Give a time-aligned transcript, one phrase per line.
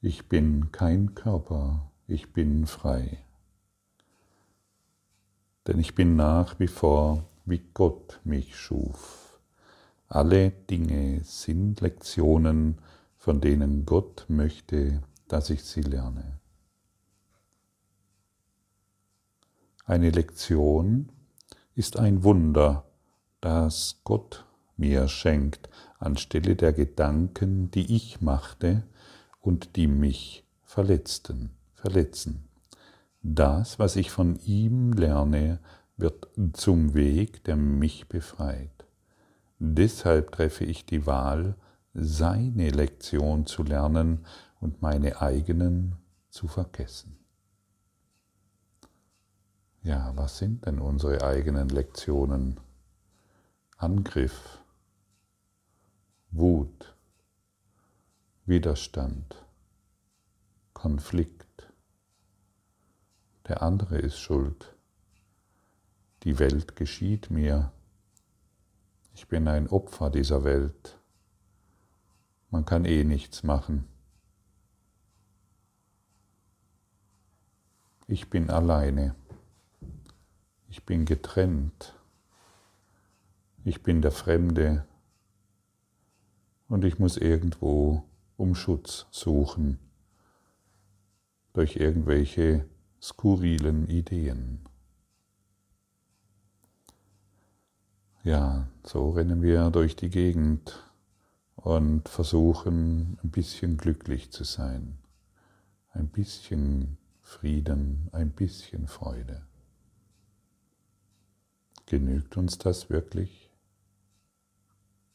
[0.00, 3.18] Ich bin kein Körper, ich bin frei.
[5.66, 9.40] Denn ich bin nach wie vor, wie Gott mich schuf.
[10.06, 12.78] Alle Dinge sind Lektionen,
[13.16, 16.38] von denen Gott möchte, dass ich sie lerne.
[19.84, 21.10] Eine Lektion
[21.74, 22.84] ist ein Wunder,
[23.40, 24.46] das Gott
[24.76, 25.68] mir schenkt,
[25.98, 28.84] anstelle der Gedanken, die ich machte
[29.48, 32.46] und die mich verletzten, verletzen.
[33.22, 35.58] Das, was ich von ihm lerne,
[35.96, 38.84] wird zum Weg, der mich befreit.
[39.58, 41.54] Deshalb treffe ich die Wahl,
[41.94, 44.26] seine Lektion zu lernen
[44.60, 45.96] und meine eigenen
[46.28, 47.16] zu vergessen.
[49.82, 52.60] Ja, was sind denn unsere eigenen Lektionen?
[53.78, 54.60] Angriff,
[56.32, 56.97] Wut,
[58.48, 59.44] Widerstand,
[60.72, 61.70] Konflikt.
[63.46, 64.74] Der andere ist schuld.
[66.22, 67.70] Die Welt geschieht mir.
[69.12, 70.98] Ich bin ein Opfer dieser Welt.
[72.48, 73.86] Man kann eh nichts machen.
[78.06, 79.14] Ich bin alleine.
[80.70, 81.94] Ich bin getrennt.
[83.64, 84.86] Ich bin der Fremde.
[86.70, 88.07] Und ich muss irgendwo
[88.38, 89.78] um Schutz suchen
[91.52, 92.64] durch irgendwelche
[93.02, 94.60] skurrilen Ideen.
[98.22, 100.82] Ja, so rennen wir durch die Gegend
[101.56, 104.98] und versuchen ein bisschen glücklich zu sein,
[105.90, 109.42] ein bisschen Frieden, ein bisschen Freude.
[111.86, 113.50] Genügt uns das wirklich?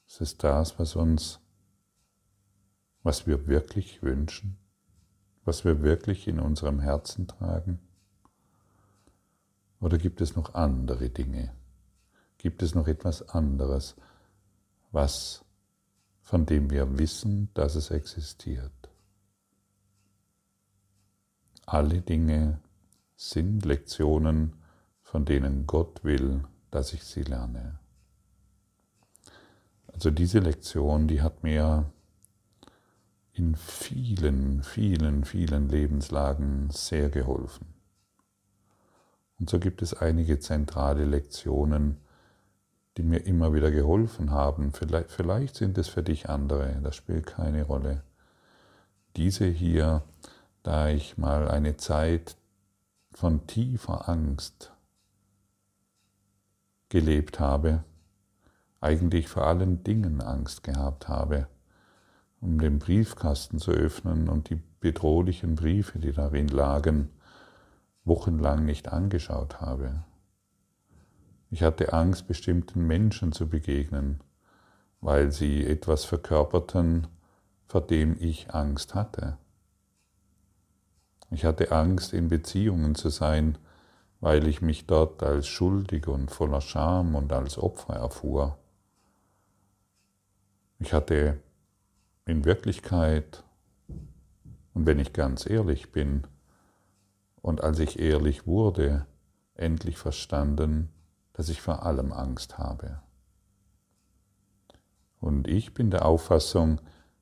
[0.07, 1.39] Ist es das, was uns,
[3.03, 4.57] was wir wirklich wünschen,
[5.45, 7.79] was wir wirklich in unserem Herzen tragen?
[9.79, 11.53] Oder gibt es noch andere Dinge?
[12.37, 13.95] Gibt es noch etwas anderes,
[14.91, 15.43] was
[16.21, 18.71] von dem wir wissen, dass es existiert?
[21.65, 22.59] Alle Dinge
[23.15, 24.53] sind Lektionen,
[25.01, 27.79] von denen Gott will, dass ich sie lerne.
[29.87, 31.91] Also diese Lektion, die hat mir
[33.33, 37.73] in vielen, vielen, vielen Lebenslagen sehr geholfen.
[39.39, 41.97] Und so gibt es einige zentrale Lektionen,
[42.97, 44.71] die mir immer wieder geholfen haben.
[44.71, 48.03] Vielleicht, vielleicht sind es für dich andere, das spielt keine Rolle.
[49.15, 50.03] Diese hier,
[50.61, 52.35] da ich mal eine Zeit
[53.11, 54.71] von tiefer Angst
[56.89, 57.83] gelebt habe,
[58.79, 61.47] eigentlich vor allen Dingen Angst gehabt habe,
[62.43, 67.09] um den Briefkasten zu öffnen und die bedrohlichen Briefe, die darin lagen,
[68.03, 70.03] wochenlang nicht angeschaut habe.
[71.49, 74.19] Ich hatte Angst, bestimmten Menschen zu begegnen,
[74.99, 77.07] weil sie etwas verkörperten,
[77.65, 79.37] vor dem ich Angst hatte.
[81.31, 83.57] Ich hatte Angst, in Beziehungen zu sein,
[84.19, 88.57] weil ich mich dort als schuldig und voller Scham und als Opfer erfuhr.
[90.79, 91.39] Ich hatte
[92.25, 93.43] in Wirklichkeit,
[94.73, 96.27] und wenn ich ganz ehrlich bin,
[97.41, 99.05] und als ich ehrlich wurde,
[99.55, 100.89] endlich verstanden,
[101.33, 103.01] dass ich vor allem Angst habe.
[105.19, 106.79] Und ich bin der Auffassung,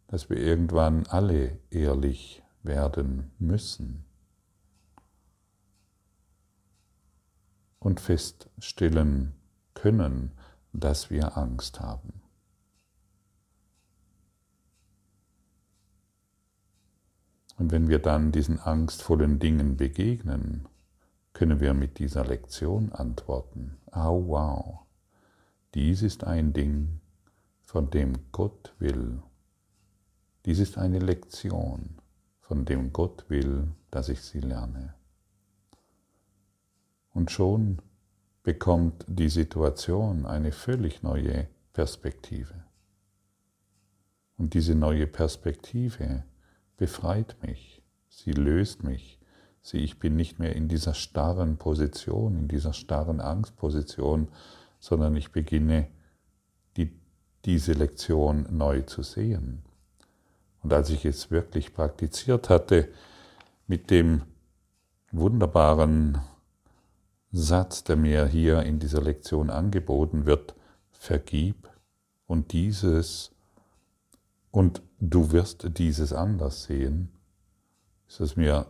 [0.07, 4.06] dass wir irgendwann alle ehrlich werden müssen.
[7.81, 9.33] und feststellen
[9.73, 10.31] können,
[10.72, 12.20] dass wir Angst haben.
[17.61, 20.67] Und wenn wir dann diesen angstvollen Dingen begegnen,
[21.31, 23.77] können wir mit dieser Lektion antworten.
[23.91, 24.79] Oh wow,
[25.75, 27.01] dies ist ein Ding,
[27.63, 29.21] von dem Gott will.
[30.44, 32.00] Dies ist eine Lektion,
[32.39, 34.95] von dem Gott will, dass ich sie lerne.
[37.13, 37.77] Und schon
[38.41, 42.56] bekommt die Situation eine völlig neue Perspektive.
[44.39, 46.24] Und diese neue Perspektive
[46.81, 49.19] befreit mich, sie löst mich,
[49.62, 54.30] sie, ich bin nicht mehr in dieser starren Position, in dieser starren Angstposition,
[54.80, 55.86] sondern ich beginne
[56.78, 56.92] die,
[57.45, 59.62] diese Lektion neu zu sehen.
[60.63, 62.88] Und als ich es wirklich praktiziert hatte,
[63.68, 64.24] mit dem
[65.12, 66.18] wunderbaren
[67.31, 70.56] Satz, der mir hier in dieser Lektion angeboten wird,
[70.89, 71.69] vergib.
[72.25, 73.36] Und dieses
[74.51, 77.09] und du wirst dieses anders sehen,
[78.07, 78.68] ist es mir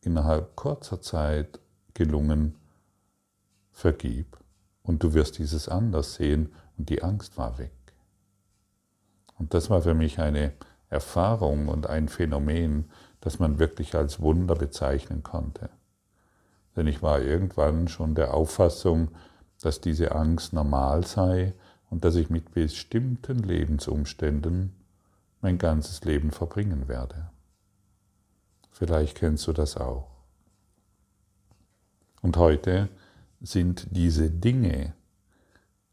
[0.00, 1.60] innerhalb kurzer Zeit
[1.94, 2.56] gelungen,
[3.70, 4.38] vergib
[4.82, 7.72] und du wirst dieses anders sehen und die Angst war weg.
[9.38, 10.52] Und das war für mich eine
[10.88, 12.90] Erfahrung und ein Phänomen,
[13.20, 15.70] das man wirklich als Wunder bezeichnen konnte.
[16.76, 19.10] Denn ich war irgendwann schon der Auffassung,
[19.60, 21.54] dass diese Angst normal sei
[21.90, 24.72] und dass ich mit bestimmten Lebensumständen
[25.40, 27.30] mein ganzes Leben verbringen werde.
[28.70, 30.08] Vielleicht kennst du das auch.
[32.22, 32.88] Und heute
[33.40, 34.94] sind diese Dinge,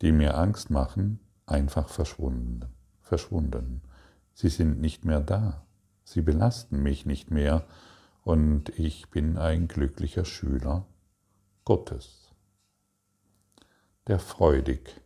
[0.01, 2.65] die mir Angst machen, einfach verschwunden.
[3.01, 3.81] verschwunden.
[4.33, 5.65] Sie sind nicht mehr da.
[6.03, 7.65] Sie belasten mich nicht mehr
[8.23, 10.85] und ich bin ein glücklicher Schüler
[11.63, 12.31] Gottes,
[14.07, 15.01] der freudig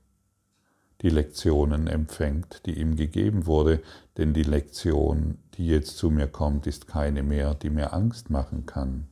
[1.01, 3.81] die Lektionen empfängt, die ihm gegeben wurde,
[4.17, 8.65] denn die Lektion, die jetzt zu mir kommt, ist keine mehr, die mir Angst machen
[8.65, 9.07] kann,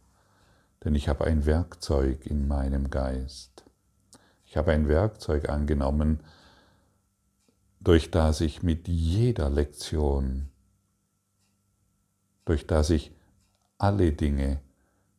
[0.84, 3.63] denn ich habe ein Werkzeug in meinem Geist.
[4.45, 6.19] Ich habe ein Werkzeug angenommen,
[7.80, 10.50] durch das ich mit jeder Lektion,
[12.44, 13.12] durch das ich
[13.78, 14.60] alle Dinge,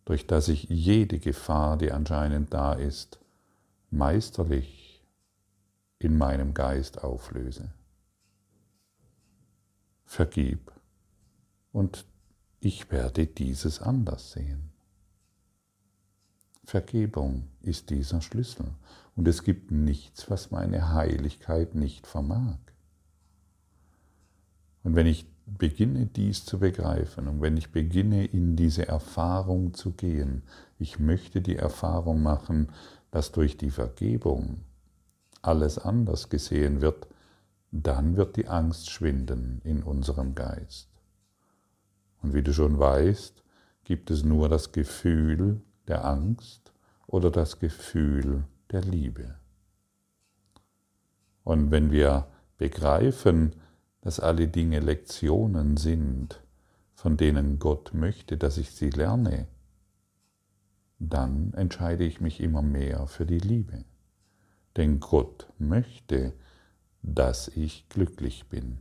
[0.05, 3.19] durch das ich jede Gefahr, die anscheinend da ist,
[3.91, 4.78] meisterlich
[5.99, 7.73] in meinem Geist auflöse.
[10.05, 10.73] Vergib
[11.73, 12.07] und
[12.61, 14.71] ich werde dieses anders sehen.
[16.65, 18.67] Vergebung ist dieser Schlüssel
[19.17, 22.59] und es gibt nichts, was meine Heiligkeit nicht vermag.
[24.83, 29.93] Und wenn ich beginne dies zu begreifen und wenn ich beginne in diese Erfahrung zu
[29.93, 30.43] gehen,
[30.79, 32.71] ich möchte die Erfahrung machen,
[33.11, 34.61] dass durch die Vergebung
[35.43, 37.07] alles anders gesehen wird,
[37.71, 40.89] dann wird die Angst schwinden in unserem Geist.
[42.23, 43.43] Und wie du schon weißt,
[43.85, 46.73] gibt es nur das Gefühl der Angst
[47.07, 49.35] oder das Gefühl der Liebe.
[51.45, 52.27] Und wenn wir
[52.59, 53.55] begreifen,
[54.01, 56.43] dass alle Dinge Lektionen sind,
[56.95, 59.47] von denen Gott möchte, dass ich sie lerne,
[60.99, 63.85] dann entscheide ich mich immer mehr für die Liebe.
[64.79, 66.35] Denn Gott möchte,
[67.03, 68.79] dass ich glücklich bin.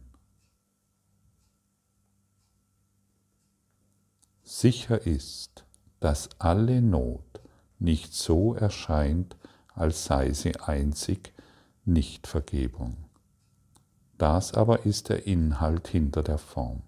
[4.43, 5.65] Sicher ist,
[5.99, 7.41] dass alle Not
[7.79, 9.37] nicht so erscheint,
[9.73, 11.33] als sei sie einzig
[11.83, 12.95] Nichtvergebung.
[14.19, 16.83] Das aber ist der Inhalt hinter der Form.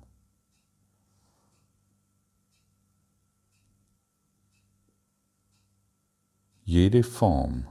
[6.64, 7.66] Jede Form,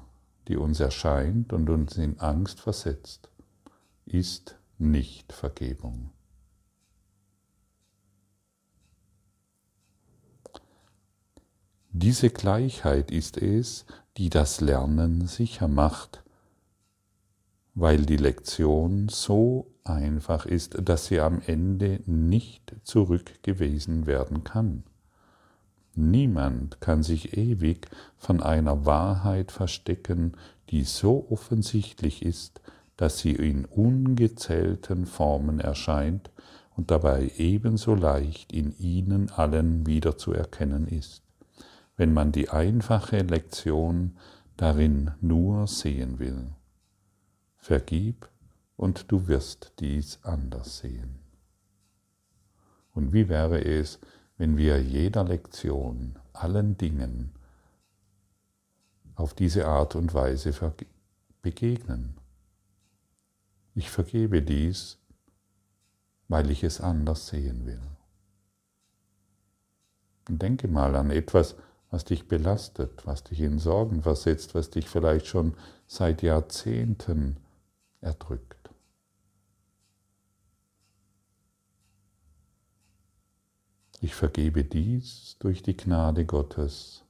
[0.48, 3.28] die uns erscheint und uns in Angst versetzt,
[4.06, 6.10] ist nicht Vergebung.
[11.90, 13.84] Diese Gleichheit ist es,
[14.16, 16.22] die das Lernen sicher macht,
[17.74, 24.84] weil die Lektion so einfach ist, dass sie am Ende nicht zurückgewiesen werden kann.
[25.94, 30.32] Niemand kann sich ewig von einer Wahrheit verstecken,
[30.70, 32.60] die so offensichtlich ist,
[32.96, 36.30] dass sie in ungezählten Formen erscheint
[36.76, 41.22] und dabei ebenso leicht in ihnen allen wiederzuerkennen ist
[41.98, 44.16] wenn man die einfache Lektion
[44.56, 46.46] darin nur sehen will.
[47.56, 48.30] Vergib
[48.76, 51.18] und du wirst dies anders sehen.
[52.94, 53.98] Und wie wäre es,
[54.38, 57.32] wenn wir jeder Lektion, allen Dingen
[59.16, 60.54] auf diese Art und Weise
[61.42, 62.14] begegnen?
[63.74, 64.98] Ich vergebe dies,
[66.28, 67.80] weil ich es anders sehen will.
[70.28, 71.56] Und denke mal an etwas,
[71.90, 75.54] was dich belastet, was dich in Sorgen versetzt, was dich vielleicht schon
[75.86, 77.38] seit Jahrzehnten
[78.00, 78.57] erdrückt.
[84.00, 87.04] Ich vergebe dies durch die Gnade Gottes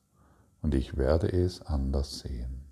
[0.63, 2.65] und ich werde es anders sehen.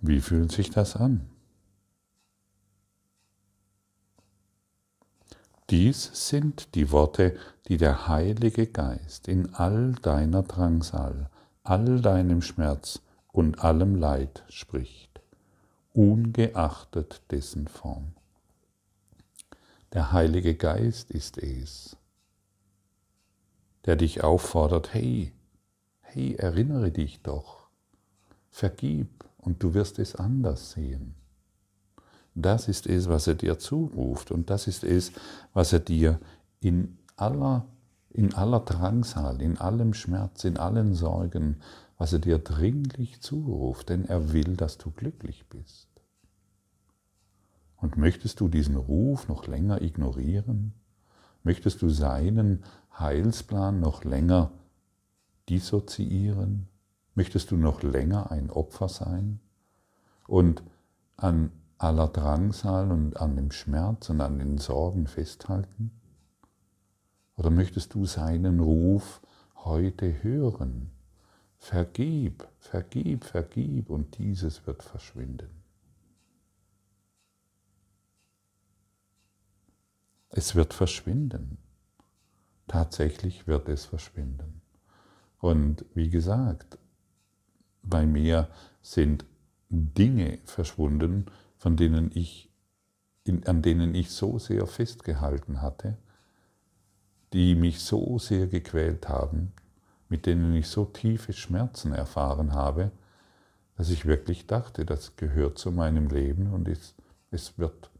[0.00, 1.28] Wie fühlt sich das an?
[5.70, 7.38] Dies sind die Worte,
[7.68, 11.30] die der Heilige Geist in all deiner Drangsal,
[11.62, 13.00] all deinem Schmerz
[13.32, 15.22] und allem Leid spricht,
[15.94, 18.12] ungeachtet dessen Form.
[19.92, 21.96] Der Heilige Geist ist es,
[23.86, 25.32] der dich auffordert, hey,
[26.00, 27.68] hey, erinnere dich doch,
[28.50, 31.14] vergib und du wirst es anders sehen.
[32.34, 35.12] das ist es, was er dir zuruft und das ist es,
[35.52, 36.18] was er dir
[36.58, 37.66] in aller,
[38.10, 41.60] in aller Drangsal, in allem Schmerz, in allen Sorgen,
[41.98, 45.88] was er dir dringlich zuruft, denn er will, dass du glücklich bist.
[47.76, 50.72] Und möchtest du diesen Ruf noch länger ignorieren?
[51.42, 52.64] Möchtest du seinen
[52.98, 54.52] Heilsplan noch länger
[55.48, 56.68] dissoziieren?
[57.14, 59.40] Möchtest du noch länger ein Opfer sein
[60.26, 60.62] und
[61.16, 65.90] an aller Drangsal und an dem Schmerz und an den Sorgen festhalten?
[67.36, 69.20] Oder möchtest du seinen Ruf
[69.56, 70.93] heute hören?
[71.64, 75.48] Vergib, vergib, vergib und dieses wird verschwinden.
[80.28, 81.56] Es wird verschwinden.
[82.66, 84.60] Tatsächlich wird es verschwinden.
[85.38, 86.76] Und wie gesagt,
[87.82, 88.50] bei mir
[88.82, 89.24] sind
[89.70, 91.24] Dinge verschwunden,
[91.56, 92.50] von denen ich,
[93.46, 95.96] an denen ich so sehr festgehalten hatte,
[97.32, 99.54] die mich so sehr gequält haben,
[100.08, 102.90] mit denen ich so tiefe Schmerzen erfahren habe,
[103.76, 106.94] dass ich wirklich dachte, das gehört zu meinem Leben und es,
[107.30, 107.90] es wird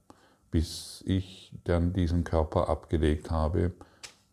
[0.55, 3.73] bis ich dann diesen Körper abgelegt habe,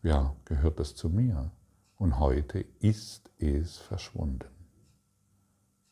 [0.04, 1.50] ja, gehört das zu mir.
[1.96, 4.46] Und heute ist es verschwunden.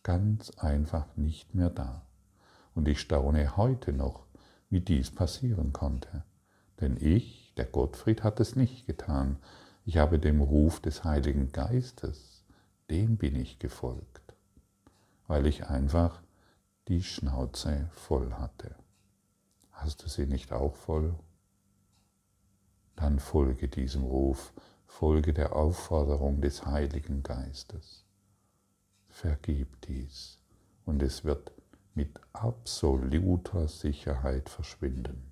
[0.05, 2.07] Ganz einfach nicht mehr da.
[2.77, 4.25] Und ich staune heute noch,
[4.69, 6.23] wie dies passieren konnte.
[6.81, 9.37] Denn ich, der Gottfried, hat es nicht getan.
[9.85, 12.45] Ich habe dem Ruf des Heiligen Geistes,
[12.91, 14.35] dem bin ich gefolgt,
[15.27, 16.23] weil ich einfach
[16.89, 18.77] die Schnauze voll hatte.
[19.71, 21.15] Hast du sie nicht auch voll?
[22.95, 24.53] Dann folge diesem Ruf,
[24.87, 28.05] folge der Aufforderung des Heiligen Geistes.
[29.09, 30.39] Vergib dies
[30.85, 31.53] und es wird
[31.95, 35.30] mit absoluter Sicherheit verschwinden.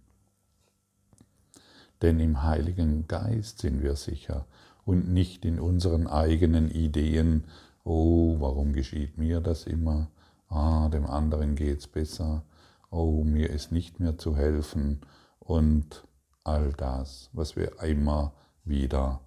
[2.02, 4.46] Denn im Heiligen Geist sind wir sicher
[4.84, 7.44] und nicht in unseren eigenen Ideen,
[7.84, 10.10] oh, warum geschieht mir das immer?
[10.48, 12.42] Ah, dem anderen geht's besser
[12.90, 15.00] oh, mir ist nicht mehr zu helfen
[15.38, 16.06] und
[16.44, 19.20] all das, was wir immer wieder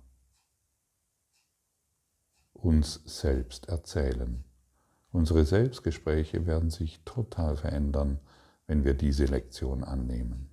[2.54, 4.44] uns selbst erzählen.
[5.12, 8.20] Unsere Selbstgespräche werden sich total verändern,
[8.68, 10.50] wenn wir diese Lektion annehmen.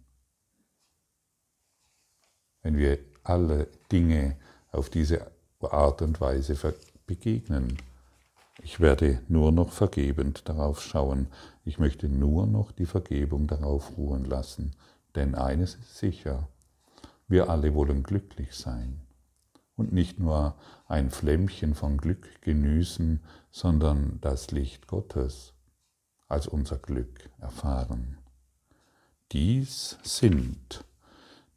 [2.63, 4.37] Wenn wir alle Dinge
[4.71, 6.57] auf diese Art und Weise
[7.07, 7.79] begegnen,
[8.63, 11.29] ich werde nur noch vergebend darauf schauen.
[11.65, 14.75] Ich möchte nur noch die Vergebung darauf ruhen lassen.
[15.15, 16.49] Denn eines ist sicher,
[17.29, 19.01] wir alle wollen glücklich sein.
[19.77, 20.57] Und nicht nur
[20.89, 23.21] ein Flämmchen von Glück genießen,
[23.53, 25.55] sondern das Licht Gottes
[26.27, 28.19] als unser Glück erfahren.
[29.31, 30.85] Dies sind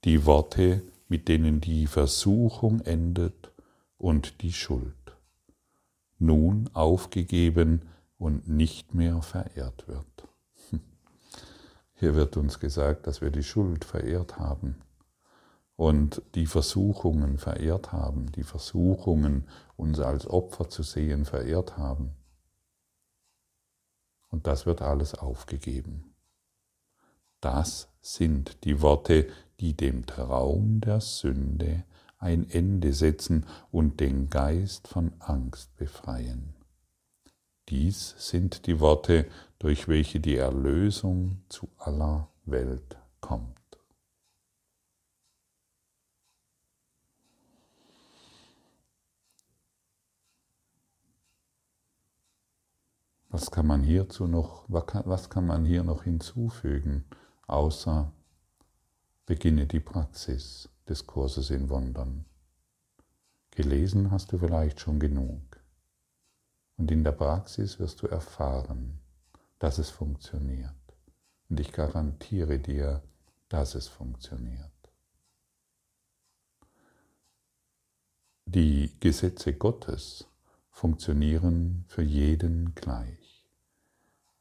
[0.03, 3.51] die Worte, mit denen die Versuchung endet
[3.97, 4.95] und die Schuld
[6.17, 7.81] nun aufgegeben
[8.17, 10.27] und nicht mehr verehrt wird.
[11.95, 14.81] Hier wird uns gesagt, dass wir die Schuld verehrt haben
[15.75, 22.11] und die Versuchungen verehrt haben, die Versuchungen, uns als Opfer zu sehen, verehrt haben.
[24.29, 26.13] Und das wird alles aufgegeben.
[27.39, 29.27] Das sind die Worte,
[29.59, 31.83] die dem Traum der Sünde
[32.17, 36.55] ein Ende setzen und den Geist von Angst befreien.
[37.69, 39.27] Dies sind die Worte,
[39.59, 43.57] durch welche die Erlösung zu aller Welt kommt.
[53.29, 57.05] Was kann man hierzu noch, was kann man hier noch hinzufügen,
[57.51, 58.11] außer
[59.25, 62.25] beginne die Praxis des Kurses in Wundern.
[63.51, 65.41] Gelesen hast du vielleicht schon genug.
[66.77, 68.99] Und in der Praxis wirst du erfahren,
[69.59, 70.73] dass es funktioniert.
[71.49, 73.03] Und ich garantiere dir,
[73.49, 74.71] dass es funktioniert.
[78.45, 80.25] Die Gesetze Gottes
[80.71, 83.45] funktionieren für jeden gleich.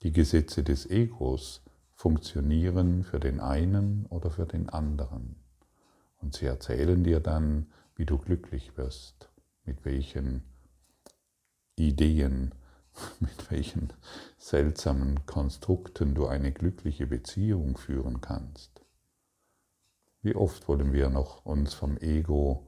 [0.03, 1.61] Die Gesetze des Egos
[2.01, 5.37] funktionieren für den einen oder für den anderen.
[6.17, 9.29] Und sie erzählen dir dann, wie du glücklich wirst,
[9.65, 10.43] mit welchen
[11.77, 12.55] Ideen,
[13.21, 13.93] mit welchen
[14.39, 18.81] seltsamen Konstrukten du eine glückliche Beziehung führen kannst.
[20.23, 22.67] Wie oft wollen wir noch uns vom Ego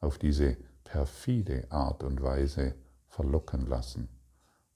[0.00, 2.74] auf diese perfide Art und Weise
[3.06, 4.08] verlocken lassen?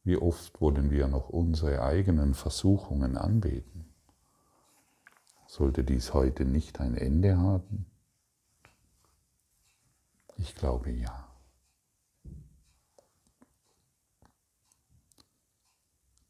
[0.05, 3.85] Wie oft wollen wir noch unsere eigenen Versuchungen anbeten?
[5.47, 7.87] Sollte dies heute nicht ein Ende haben?
[10.37, 11.29] Ich glaube ja.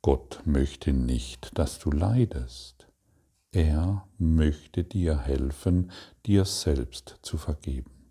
[0.03, 2.89] Gott möchte nicht, dass du leidest.
[3.53, 5.93] Er möchte dir helfen,
[6.27, 8.11] dir selbst zu vergeben.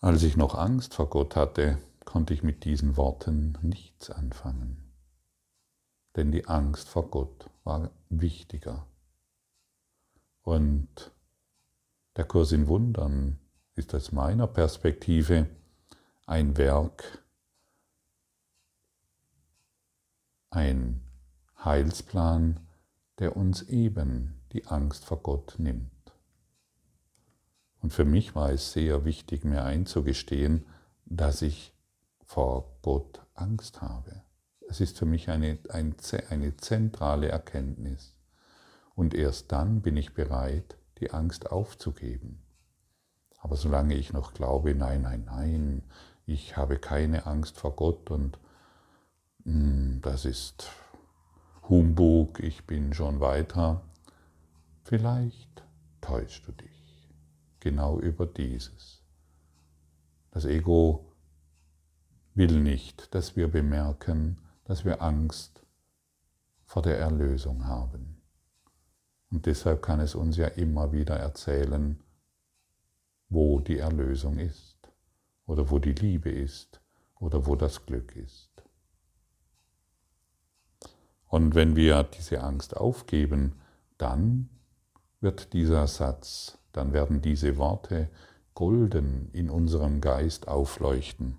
[0.00, 4.92] Als ich noch Angst vor Gott hatte, konnte ich mit diesen Worten nichts anfangen.
[6.16, 8.86] Denn die Angst vor Gott war wichtiger.
[10.42, 11.12] Und
[12.16, 13.38] der Kurs in Wundern
[13.74, 15.48] ist aus meiner Perspektive
[16.26, 17.22] ein Werk,
[20.50, 21.00] ein
[21.64, 22.60] Heilsplan,
[23.18, 25.90] der uns eben die Angst vor Gott nimmt.
[27.80, 30.66] Und für mich war es sehr wichtig, mir einzugestehen,
[31.06, 31.71] dass ich
[32.32, 34.22] vor Gott Angst habe.
[34.66, 35.94] Es ist für mich eine, ein,
[36.30, 38.16] eine zentrale Erkenntnis.
[38.94, 42.42] Und erst dann bin ich bereit, die Angst aufzugeben.
[43.38, 45.82] Aber solange ich noch glaube, nein, nein, nein,
[46.24, 48.38] ich habe keine Angst vor Gott und
[49.44, 50.70] mh, hm, das ist
[51.68, 53.82] Humbug, ich bin schon weiter,
[54.84, 55.62] vielleicht
[56.00, 57.10] täuschst du dich
[57.60, 59.02] genau über dieses.
[60.30, 61.11] Das Ego
[62.34, 65.62] will nicht, dass wir bemerken, dass wir Angst
[66.64, 68.22] vor der Erlösung haben.
[69.30, 72.00] Und deshalb kann es uns ja immer wieder erzählen,
[73.28, 74.76] wo die Erlösung ist
[75.46, 76.80] oder wo die Liebe ist
[77.18, 78.50] oder wo das Glück ist.
[81.26, 83.54] Und wenn wir diese Angst aufgeben,
[83.96, 84.50] dann
[85.20, 88.10] wird dieser Satz, dann werden diese Worte
[88.54, 91.38] golden in unserem Geist aufleuchten.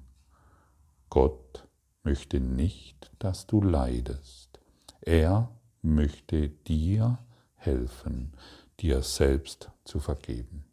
[1.13, 1.67] Gott
[2.01, 4.59] möchte nicht, dass du leidest.
[4.99, 5.51] Er
[5.83, 7.19] möchte dir
[7.53, 8.33] helfen,
[8.79, 10.65] dir selbst zu vergeben.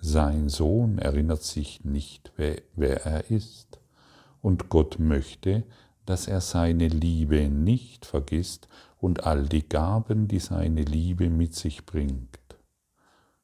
[0.00, 3.78] Sein Sohn erinnert sich nicht, wer, wer er ist,
[4.40, 5.64] und Gott möchte,
[6.06, 11.84] dass er seine Liebe nicht vergisst und all die Gaben, die seine Liebe mit sich
[11.84, 12.38] bringt.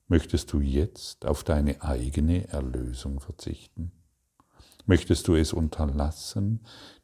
[0.09, 3.92] Möchtest du jetzt auf deine eigene Erlösung verzichten?
[4.90, 6.59] Möchtest du es unterlassen,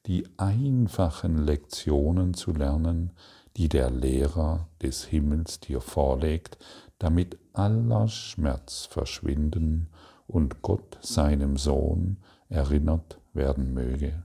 [0.06, 3.12] die einfachen Lektionen zu lernen,
[3.56, 6.58] die der Lehrer des Himmels dir vorlegt,
[6.98, 9.86] damit aller Schmerz verschwinden
[10.26, 12.16] und Gott seinem Sohn
[12.48, 14.24] erinnert werden möge?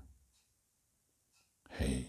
[1.69, 2.07] hey,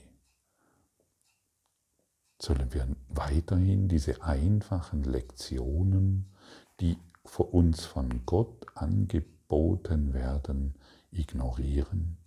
[2.40, 6.32] sollen wir weiterhin diese einfachen Lektionen,
[6.80, 6.96] die
[7.36, 10.74] uns von Gott angeboten werden,
[11.12, 12.18] ignorieren?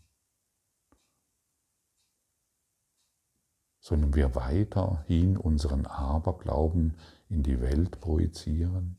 [3.79, 6.97] Sollen wir weiterhin unseren Aberglauben
[7.29, 8.97] in die Welt projizieren?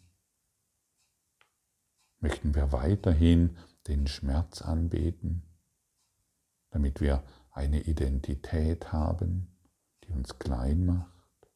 [2.21, 3.57] Möchten wir weiterhin
[3.89, 5.43] den Schmerz anbeten,
[6.71, 9.49] damit wir eine Identität haben,
[10.05, 11.51] die uns klein macht?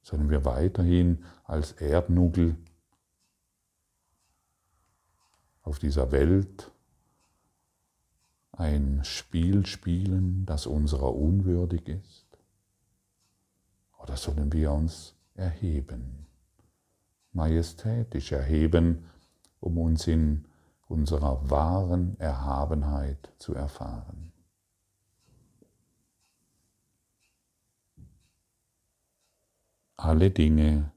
[0.00, 2.56] Sollen wir weiterhin als Erdnugel
[5.60, 6.72] auf dieser Welt
[8.58, 12.26] ein Spiel spielen, das unserer unwürdig ist?
[13.98, 16.26] Oder sollen wir uns erheben,
[17.32, 19.04] majestätisch erheben,
[19.60, 20.44] um uns in
[20.88, 24.32] unserer wahren Erhabenheit zu erfahren?
[29.96, 30.92] Alle Dinge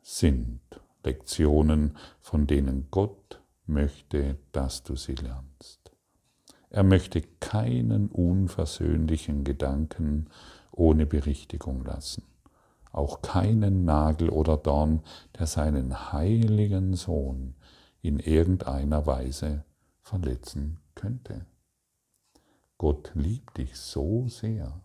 [0.00, 0.60] sind
[1.04, 5.81] Lektionen, von denen Gott möchte, dass du sie lernst.
[6.72, 10.30] Er möchte keinen unversöhnlichen Gedanken
[10.70, 12.22] ohne Berichtigung lassen,
[12.92, 15.02] auch keinen Nagel oder Dorn,
[15.38, 17.56] der seinen heiligen Sohn
[18.00, 19.66] in irgendeiner Weise
[20.00, 21.44] verletzen könnte.
[22.78, 24.80] Gott liebt dich so sehr,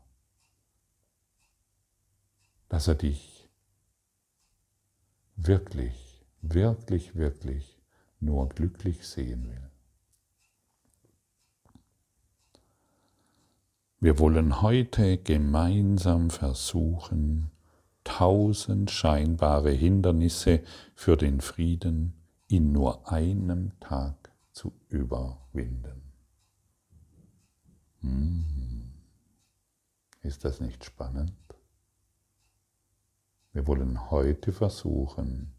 [2.67, 3.47] dass er dich
[5.37, 7.79] wirklich, wirklich, wirklich
[8.19, 9.66] nur glücklich sehen will.
[14.07, 17.51] Wir wollen heute gemeinsam versuchen,
[18.05, 20.63] tausend scheinbare Hindernisse
[20.95, 22.13] für den Frieden
[22.47, 26.13] in nur einem Tag zu überwinden.
[27.99, 28.93] Hm.
[30.21, 31.33] Ist das nicht spannend?
[33.51, 35.51] Wir wollen heute versuchen,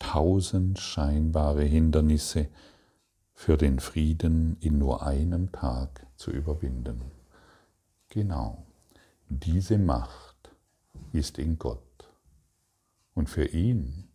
[0.00, 2.48] tausend scheinbare Hindernisse
[3.36, 7.02] für den Frieden in nur einem Tag zu überwinden.
[8.08, 8.64] Genau.
[9.28, 10.50] diese Macht
[11.12, 12.08] ist in Gott.
[13.14, 14.08] Und für ihn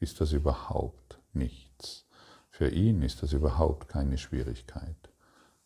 [0.00, 2.04] ist das überhaupt nichts.
[2.50, 5.08] Für ihn ist das überhaupt keine Schwierigkeit.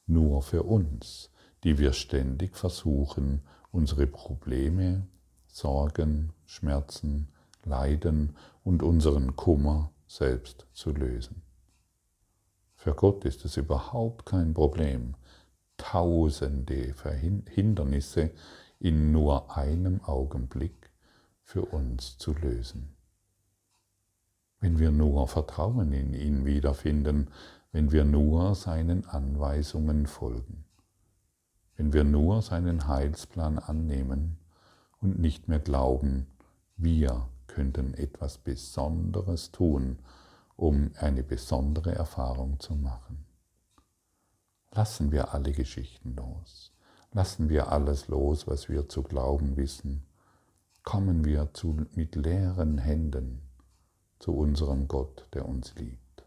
[0.06, 1.30] Nur für uns,
[1.64, 3.40] die wir ständig versuchen,
[3.72, 5.06] unsere Probleme,
[5.46, 7.28] Sorgen, Schmerzen,
[7.64, 11.47] Leiden und unseren Kummer selbst zu lösen.
[12.78, 15.16] Für Gott ist es überhaupt kein Problem,
[15.78, 16.94] tausende
[17.46, 18.30] Hindernisse
[18.78, 20.92] in nur einem Augenblick
[21.42, 22.94] für uns zu lösen.
[24.60, 27.30] Wenn wir nur Vertrauen in ihn wiederfinden,
[27.72, 30.64] wenn wir nur seinen Anweisungen folgen,
[31.76, 34.38] wenn wir nur seinen Heilsplan annehmen
[35.00, 36.28] und nicht mehr glauben,
[36.76, 39.98] wir könnten etwas Besonderes tun,
[40.58, 43.24] um eine besondere Erfahrung zu machen.
[44.72, 46.72] Lassen wir alle Geschichten los.
[47.12, 50.02] Lassen wir alles los, was wir zu glauben wissen.
[50.82, 53.42] Kommen wir zu, mit leeren Händen
[54.18, 56.24] zu unserem Gott, der uns liebt.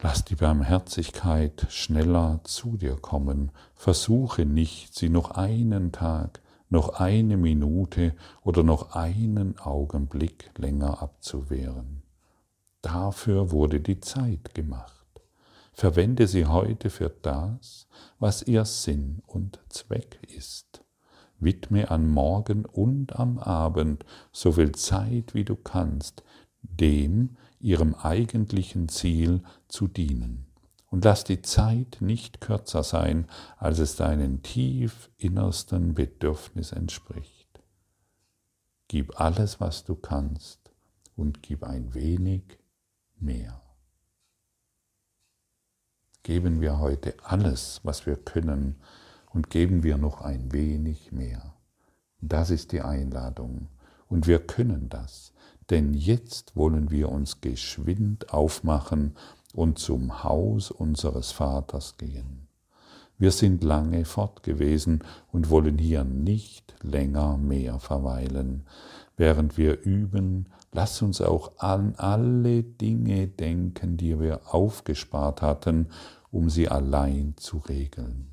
[0.00, 3.52] Lass die Barmherzigkeit schneller zu dir kommen.
[3.74, 12.02] Versuche nicht, sie noch einen Tag noch eine Minute oder noch einen Augenblick länger abzuwehren.
[12.82, 14.94] Dafür wurde die Zeit gemacht.
[15.72, 17.86] Verwende sie heute für das,
[18.18, 20.84] was ihr Sinn und Zweck ist.
[21.38, 26.24] Widme an Morgen und am Abend so viel Zeit, wie du kannst,
[26.62, 30.47] dem ihrem eigentlichen Ziel zu dienen
[30.90, 37.48] und lass die Zeit nicht kürzer sein, als es deinen tief innersten Bedürfnis entspricht.
[38.88, 40.72] Gib alles, was du kannst,
[41.14, 42.58] und gib ein wenig
[43.18, 43.60] mehr.
[46.22, 48.76] Geben wir heute alles, was wir können,
[49.30, 51.54] und geben wir noch ein wenig mehr.
[52.20, 53.68] Das ist die Einladung,
[54.08, 55.32] und wir können das,
[55.70, 59.16] denn jetzt wollen wir uns geschwind aufmachen
[59.54, 62.48] und zum Haus unseres Vaters gehen.
[63.18, 68.64] Wir sind lange fort gewesen und wollen hier nicht länger mehr verweilen.
[69.16, 75.88] Während wir üben, lass uns auch an alle Dinge denken, die wir aufgespart hatten,
[76.30, 78.28] um sie allein zu regeln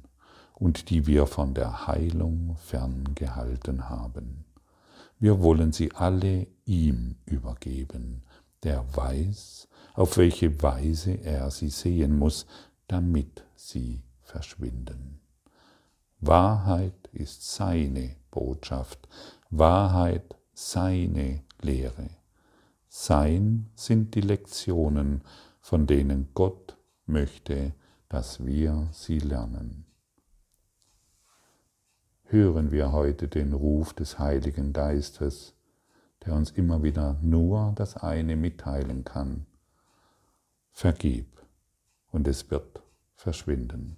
[0.53, 4.45] und die wir von der Heilung ferngehalten haben.
[5.19, 8.21] Wir wollen sie alle ihm übergeben,
[8.65, 12.45] der weiß, auf welche Weise er sie sehen muss,
[12.87, 15.21] damit sie verschwinden.
[16.19, 19.07] Wahrheit ist seine Botschaft,
[19.49, 22.09] Wahrheit seine Lehre.
[22.89, 25.21] Sein sind die Lektionen,
[25.61, 27.73] von denen Gott möchte,
[28.09, 29.85] dass wir sie lernen.
[32.23, 35.54] Hören wir heute den Ruf des Heiligen Geistes,
[36.25, 39.45] der uns immer wieder nur das eine mitteilen kann,
[40.71, 41.27] vergib
[42.11, 42.81] und es wird
[43.15, 43.97] verschwinden.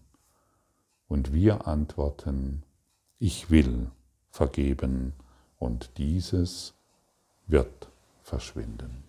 [1.07, 2.63] Und wir antworten,
[3.17, 3.89] ich will
[4.29, 5.13] vergeben
[5.57, 6.73] und dieses
[7.47, 7.89] wird
[8.23, 9.07] verschwinden.